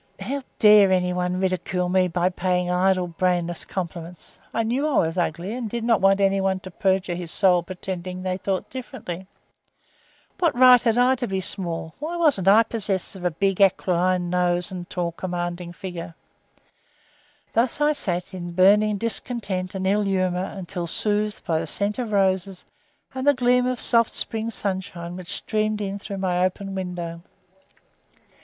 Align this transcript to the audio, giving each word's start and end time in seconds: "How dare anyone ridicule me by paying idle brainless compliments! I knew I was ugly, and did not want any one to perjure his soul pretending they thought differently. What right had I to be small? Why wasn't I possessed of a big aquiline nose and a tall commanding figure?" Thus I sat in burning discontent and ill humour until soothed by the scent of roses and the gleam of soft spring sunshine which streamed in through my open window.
"How 0.19 0.41
dare 0.57 0.91
anyone 0.91 1.39
ridicule 1.39 1.87
me 1.87 2.07
by 2.07 2.29
paying 2.29 2.71
idle 2.71 3.05
brainless 3.07 3.63
compliments! 3.65 4.39
I 4.51 4.63
knew 4.63 4.87
I 4.87 4.97
was 5.05 5.15
ugly, 5.15 5.53
and 5.53 5.69
did 5.69 5.83
not 5.83 6.01
want 6.01 6.19
any 6.19 6.41
one 6.41 6.59
to 6.61 6.71
perjure 6.71 7.13
his 7.13 7.29
soul 7.29 7.61
pretending 7.61 8.23
they 8.23 8.37
thought 8.39 8.71
differently. 8.71 9.27
What 10.39 10.57
right 10.57 10.81
had 10.81 10.97
I 10.97 11.13
to 11.17 11.27
be 11.27 11.39
small? 11.39 11.93
Why 11.99 12.15
wasn't 12.17 12.47
I 12.47 12.63
possessed 12.63 13.15
of 13.15 13.23
a 13.23 13.29
big 13.29 13.61
aquiline 13.61 14.31
nose 14.31 14.71
and 14.71 14.87
a 14.87 14.89
tall 14.89 15.11
commanding 15.11 15.71
figure?" 15.71 16.15
Thus 17.53 17.79
I 17.79 17.91
sat 17.93 18.33
in 18.33 18.53
burning 18.53 18.97
discontent 18.97 19.75
and 19.75 19.85
ill 19.85 20.01
humour 20.01 20.45
until 20.45 20.87
soothed 20.87 21.45
by 21.45 21.59
the 21.59 21.67
scent 21.67 21.99
of 21.99 22.11
roses 22.11 22.65
and 23.13 23.27
the 23.27 23.35
gleam 23.35 23.67
of 23.67 23.79
soft 23.79 24.15
spring 24.15 24.49
sunshine 24.49 25.15
which 25.15 25.29
streamed 25.31 25.79
in 25.79 25.99
through 25.99 26.17
my 26.17 26.43
open 26.43 26.73
window. 26.73 27.21